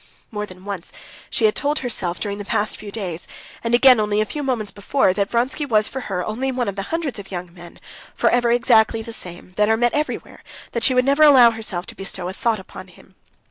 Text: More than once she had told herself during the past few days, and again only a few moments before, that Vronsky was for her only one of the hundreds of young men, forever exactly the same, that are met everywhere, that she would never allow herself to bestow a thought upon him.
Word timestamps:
More 0.31 0.47
than 0.47 0.65
once 0.65 0.91
she 1.29 1.45
had 1.45 1.53
told 1.55 1.77
herself 1.85 2.19
during 2.19 2.39
the 2.39 2.43
past 2.43 2.75
few 2.75 2.91
days, 2.91 3.27
and 3.63 3.75
again 3.75 3.99
only 3.99 4.19
a 4.19 4.25
few 4.25 4.41
moments 4.41 4.71
before, 4.71 5.13
that 5.13 5.29
Vronsky 5.29 5.63
was 5.63 5.87
for 5.87 5.99
her 6.09 6.25
only 6.25 6.51
one 6.51 6.67
of 6.67 6.75
the 6.75 6.81
hundreds 6.89 7.19
of 7.19 7.29
young 7.29 7.53
men, 7.53 7.77
forever 8.15 8.51
exactly 8.51 9.03
the 9.03 9.13
same, 9.13 9.53
that 9.57 9.69
are 9.69 9.77
met 9.77 9.93
everywhere, 9.93 10.41
that 10.71 10.83
she 10.83 10.95
would 10.95 11.05
never 11.05 11.21
allow 11.21 11.51
herself 11.51 11.85
to 11.85 11.95
bestow 11.95 12.27
a 12.29 12.33
thought 12.33 12.57
upon 12.57 12.87
him. 12.87 13.13